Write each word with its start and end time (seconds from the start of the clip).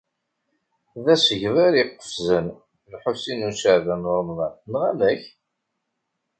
D 1.03 1.05
asegbar 1.13 1.73
iqefzen, 1.83 2.47
Lḥusin 2.93 3.41
n 3.49 3.51
Caɛban 3.59 4.07
u 4.09 4.11
Ṛemḍan: 4.19 4.53
neɣ 4.71 4.83
amek? 4.91 5.23